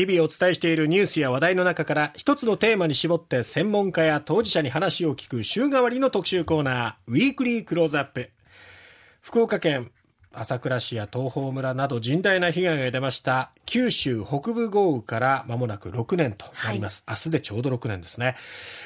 [0.00, 8.30] 日々お伝えしているニュースや話題の中から一つのテーマに絞って専門家や当事者に話を聞く週替わりの特集コーナー、ウィークリークローズアップ。
[9.20, 9.90] 福岡県
[10.32, 18.36] 朝倉市や東峰村など甚大な被害が出ました九州北部豪雨から間もなく6年となります、はい、明日でちょうど6年ですね。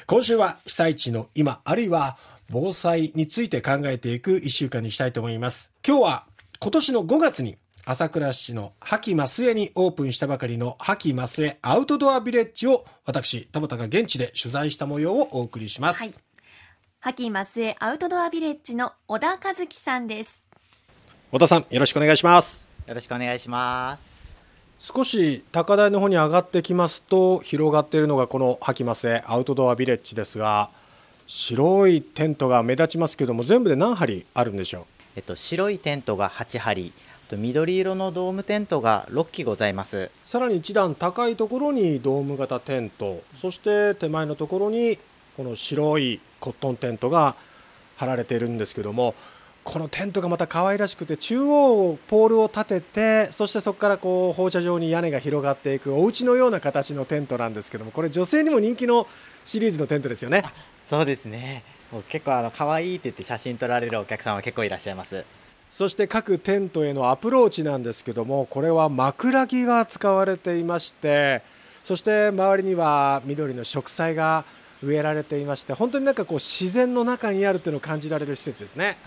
[0.07, 2.17] 今週は被災地の今あるいは
[2.49, 5.71] 防災について考えていく1週間にしたいと思います。
[5.87, 6.25] 今日は
[6.59, 7.57] 今年の5月に
[7.87, 16.13] 朝倉市の覇気増江にオープンしたばかりの覇気増江アウトドアビレッジを私田畑が現地で取材した模様をお送りします、はい、
[16.99, 20.43] 覇気増江アウトドアビレッジの小田和樹さんです。
[21.31, 22.67] 小田さんよろしくお願いします。
[22.87, 24.33] よろしくお願いします。
[24.79, 30.71] 少し高台の方に上がってきますと広がっているのがこの吐きませアウトドアビレッジですが
[31.27, 34.85] 白いテントが目立ちますけども全部で何針あるんでしょう？
[35.17, 36.91] えっと白いテントが8針
[37.35, 40.09] と緑色のドームテントが6機ございます。
[40.23, 43.21] さらに一段高いところにドーム型テント。
[43.35, 44.97] そして手前のところに
[45.37, 47.35] この白いコットンテントが
[47.97, 49.15] 張られているんですけども
[49.63, 59.07] このテントがまた可愛らしくて中央ポールを立ててそしてそこからこう放射状に屋根が広がっていくお家のような形のテントなんですけどもこれ女性にも人気の
[59.43, 60.43] シリーズのテントですよね。
[60.89, 61.63] そうですね。
[62.09, 65.23] 結構あの可愛いって言って写真撮られるお客さんは結構いらっしゃいます
[65.69, 71.41] そして各テントへのアプローチなんですけどもこれは枕木が使われていまして
[71.83, 74.45] そして周りには緑の植栽が
[74.81, 78.97] 植えられていまして本当になんかこう自然の中にあるというのを感じられる施設ですね。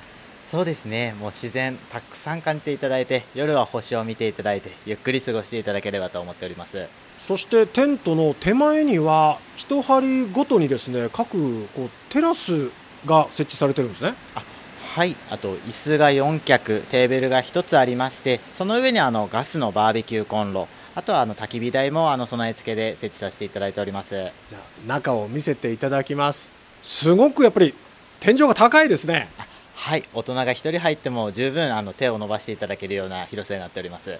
[0.48, 1.14] そうですね。
[1.20, 6.86] もう自然たくさん感じていただいて夜は星を見ていただいてゆっくり過ごしていただければと思っております。
[7.20, 12.70] そしてテントの手前には一針ごとにですね各こうテラス
[13.04, 14.14] が設置されてるんですね。
[14.34, 14.42] あ
[14.98, 24.16] はいあと椅子が4脚テーブルが1つありましてその上にあのガスのバーベキューコンロあとはあの焚き火台もあの備え付けで設置させていただいております。
[24.16, 26.52] じゃあ中を見せていただきます。
[26.82, 27.76] すごくやっぱり
[28.18, 29.28] 天井が高いですね。
[29.76, 34.18] はい大人が1人入っても十分あの手を伸ばしていただけるような広さになっております。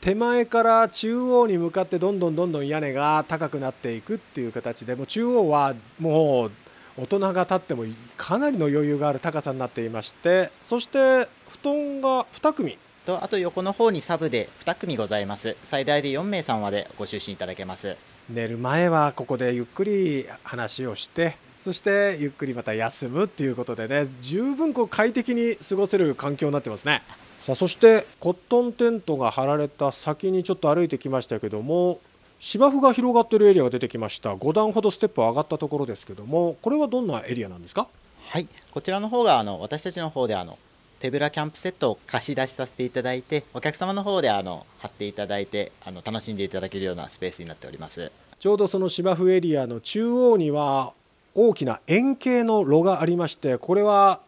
[0.00, 6.52] 手前から中央に向かってどんどんどんどん屋根が高くなっていくっていう形でも中央はもう
[6.98, 7.84] 大人が立っても
[8.16, 12.78] かなりの余裕がある高さになっていましてそして布団が2組。
[13.04, 15.56] とあと横の方にサブで2組ございます。
[15.64, 17.96] 最大で4名様までご就寝いただけます。
[18.30, 27.02] 寝る前はここでゆっくり話をしてそしてゆっくりまた休むっていうことでね十分こう快適に過ごせる環境になってますね。
[27.40, 31.98] さあそしてコットンテントが張られた先にちょっと歩いてきましたけども
[32.44, 34.34] 芝生が広がっているエリアが出てきました。
[34.34, 37.86] 5段ほどステップ上がったところですけどもこれはどんなエリアなんですか？
[38.30, 38.48] はい。
[38.72, 40.58] こちらの方があの私たちの方であの
[40.98, 48.10] 手ぶらキャンプセットを貸し出しさせていただいてお客様の方であの貼っていただいてあの楽しんでいただけるようなスペースになっております。
[48.40, 50.94] ちょうどその芝生エリアの中央には
[51.36, 54.18] 大きな円形の炉がありましてこれは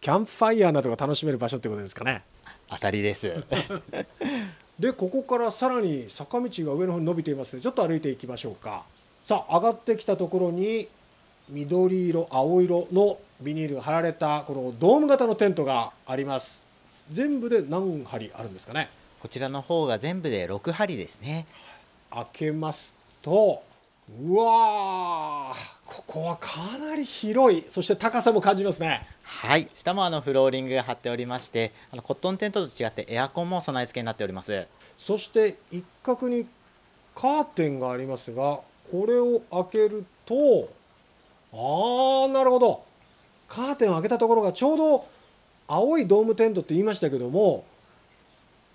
[0.00, 2.24] キャンプファイヤーなどが楽しめる場所ってことですかね？
[2.68, 3.32] 当たりです
[4.80, 8.82] でここからさらに坂道が上の方に伸びていますのでちょっと歩いていきましょうか。
[9.28, 10.88] さあ上がってきたところに
[11.50, 16.64] 緑色青色のビニールが貼られたこのドーム型のテントがあります。
[17.12, 18.88] 全部で何針あるんですかね？
[19.20, 21.46] こちらの方が全部で6針ですね。
[22.10, 23.62] 開けますと
[24.18, 25.54] うわ
[25.86, 27.64] ここはかなり広い。
[27.70, 29.06] そして高さも感じますね。
[29.22, 29.68] はい。
[29.74, 34.66] 下もあのフローリングが張っておりましてあのコットンテントと違ってエアコンも備え付けになっております。
[34.98, 36.46] そして一角に
[37.14, 38.60] カーテンがありますが
[38.90, 40.68] これを開けると
[41.52, 42.82] ああなるほど。
[43.48, 45.06] カーテンを開けたところがちょうど
[45.66, 47.64] 青いドームテントって言いましたけども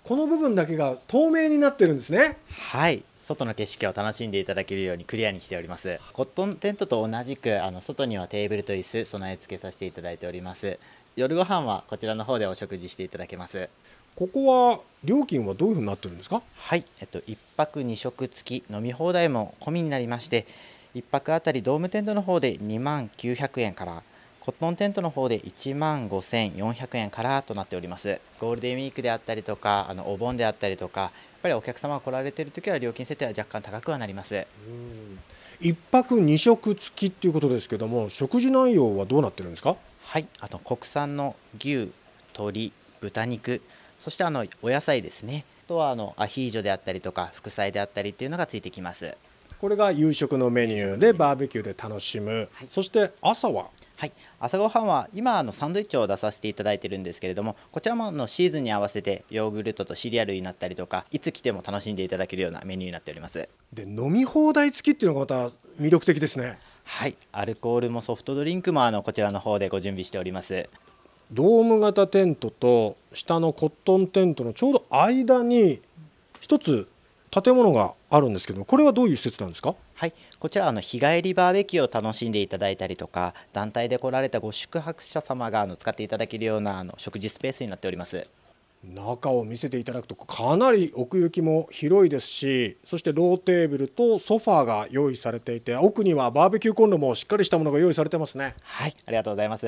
[0.04, 2.38] この部分だけが透明になってるんですね。
[2.50, 5.98] はい外の景色を楽しんでいただけるようにクリアにしております。
[6.12, 10.78] コットンテントと同じくあの外にはテーブルと椅子備え付けさせていただいております。
[11.16, 13.68] 夜ご飯はこちらの方でお食事していただけます。
[14.14, 16.40] ここは料金はどういうふうになってるんですか？
[16.54, 20.46] はい、えっと、1泊2食付き飲み放題も込みになりまして
[20.94, 24.04] 1泊あたりドームテントの方で2万900円から
[24.46, 28.20] コットンテントの方で1万5400円からとなっております。
[28.40, 31.10] ゴールデンウィークであったりとかあのお盆であったりとかやっ
[31.42, 34.46] ぱりお客様が来られている時は料金設定は若干高くはなります。
[35.60, 39.74] 1泊2食付きっていうことですけども食事内容はどうなってるんですか？
[40.04, 40.28] はい。
[40.38, 41.90] あと国産の牛
[42.32, 43.60] 鶏豚肉
[43.98, 45.44] そしてあのお野菜ですね。
[45.64, 49.16] あとはあのアヒージョであったりとか副菜であったりっていうのがついてきます。
[49.60, 53.70] これが夕食のメニューでバーベキューで楽しむ、はい、そして朝は？
[53.98, 63.48] はい、朝ごはんは今あのサンドイッチを出させていただいてるんですけれどもこちらもあのシーズンに合わせてヨーグルトとシリアルになったりとかいつ来ても楽しんでいただけるようなメニューになっております。
[63.72, 66.58] で飲み放題付きっていうのがまた魅力的ですね。
[66.84, 67.16] はい。
[67.32, 70.68] アルコールもソフトドリンクもあのこちらの方でご準備しております。
[71.32, 75.80] ドーム型テントと下のコットンテントのちょうど間に
[76.40, 76.86] 一つ
[77.30, 79.74] 建物があるんですけどこれはどういう施設なんですか？
[79.94, 88.26] はい、こちらあの日帰りバーベキューを楽しんでいただいたりとか団体で来られたご宿泊者様があの使っていただけるようなあの食事スペースになっております。
[88.94, 98.54] 中を見せていただくとかなり奥行きも広いですしそしてローテーブルとソファーが用意されていて奥にはバーベキューコンロもしっかりしたものが用意されてますね。
[98.62, 99.66] はいありがとうございます。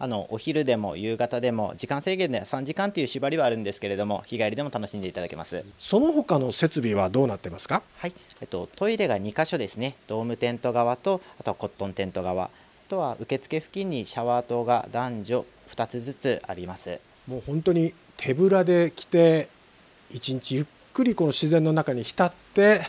[0.00, 5.64] あのお昼でも夕方でも時間制限で3時間という縛りはあるんですけれども日帰りでも楽しんでいただけます。
[5.78, 7.82] その他の設備はどうなってますか？
[7.96, 9.96] はい、えっと、トイレが2箇所ですね。
[10.06, 12.44] ドームテント側とあとはコットンテント側。
[12.44, 12.50] あ
[12.88, 15.44] とは受付付近にシャワー棟が男女
[15.74, 19.50] 2つずつありますもう本当に手ぶらで来て
[20.10, 22.80] 一日ゆっくりこの自然の中に浸って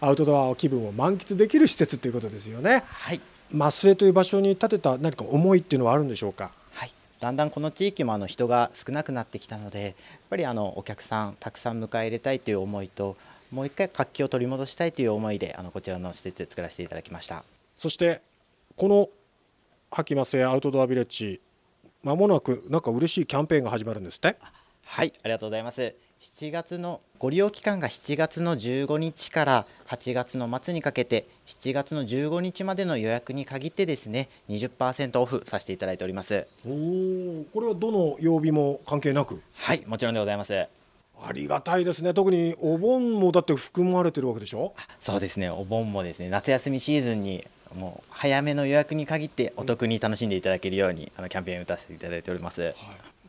[0.00, 2.82] アウトドア気分を満喫できる施設っていうことですよね。
[2.88, 3.20] はい。
[3.52, 6.50] 増江という場所に建てた何か思いっていうのはあるんでしょうか？
[6.72, 9.94] はい、だんだんこの地域もあの人が少なくなってきたのでやっ
[10.30, 13.16] ぱりあのお客さんたくさん迎え入れたいという思いと
[13.52, 17.44] もう一回活気を取り戻したいという思いであのこちらの施設で作らせていただきました。
[17.76, 18.20] そして
[18.74, 19.08] この
[19.92, 21.40] 秋増江アウトドアビレッジ
[22.06, 24.36] まもなくなんか嬉しいキャンペーンが始まるんですって。
[24.84, 25.92] はいありがとうございます。
[26.20, 36.46] 7月のご利用期間が7月の15日から8月の末にかけて7月の15日までの予約に限ってですね20%オフさせていただいております。
[36.64, 39.42] おおこれはどの曜日も関係なく？
[39.54, 40.54] はいもちろんでございます。
[40.54, 42.14] ありがたいですね。
[42.14, 44.74] 特にお盆もだって含まれてるわけでしょ？
[45.00, 45.50] そうですね。
[45.50, 46.28] お盆もですね。
[46.28, 47.44] 夏休みシーズンに
[47.76, 52.74] もう早めの予約に限ってお得に楽しんでいただけるようにあのキャンペーンを打たせていただいております。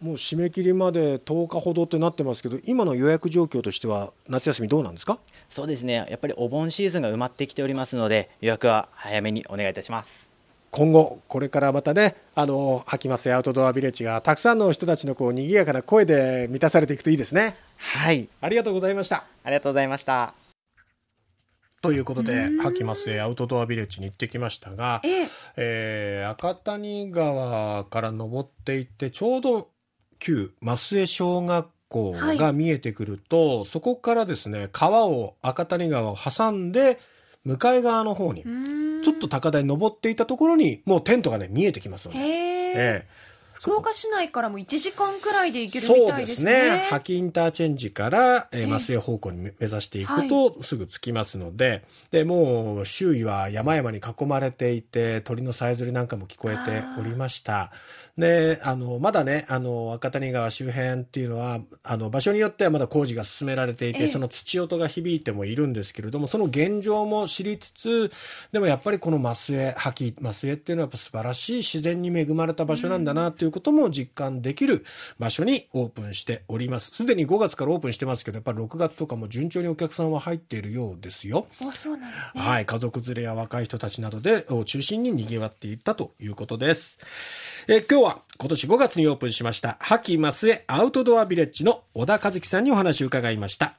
[0.02, 5.18] もう締め切りまで10日ほどってなってますけど今の予約状況としては夏休みどうなんですか？
[5.50, 6.06] そうですね。
[6.10, 10.30] やっぱりお盆シーズンが埋まってきておりますので予約は早めにお願いいたします。
[10.70, 17.56] 今後これからまたねあの吐きますアウトドアビレッジがたくさんの人たちのこう賑やかな声で満たされていくといいですね。
[17.78, 18.30] はい。
[18.40, 19.26] ありがとうございました。
[19.44, 20.47] ありがとうございました
[21.88, 25.28] ということで吐きますアウトドアビレッジに行ってきましたが、ええ。
[25.56, 29.70] えー赤谷川から登っていってちょうど
[30.20, 37.00] 旧増江小学校が見えてくると、そこからですね川を赤谷川を挟んで
[37.46, 43.08] 向かい側の方にちょっと高台に登っていたところにもうテントがね見えてきますので、へえええ
[43.60, 46.70] 福岡市内からも1時間くらいで行けるみそうでたいですすね。
[46.70, 46.88] ね。
[46.90, 48.68] 覇気インターチェンジから、えー、ええ。
[48.68, 57.72] 松江方向に目指していくとすぐ着きますので、でもう周囲は山々に囲まれていて鳥のさえずりなんかも聞こえておりました。
[58.18, 64.08] であのまだねあの赤谷川周辺っていうのはあの場所によってはまだ工事が進められていて、ええ。
[64.08, 68.12] その土音が響いてもいるんですけれどもその現状も知りつつ
[68.52, 74.86] でもやっぱりこの増江覇気増江っていうのはやっぱ素晴らしい自然に恵まれた場所なんだなということも実感できる
[75.20, 81.48] 場所にオープンしておりますすでに5月からオープンしてますけどやっぱり6月とかも順調にお客さんは入っているようですよ。
[81.62, 82.42] あ、そうなんですね。
[82.42, 87.00] はい、家族連れや若い人たちなどでを中心に賑わっていったということです。
[87.68, 93.74] え今日は今年5月にオープンしました、覇気増江アウトドアビレッジの小田和樹さんにお話を伺いました。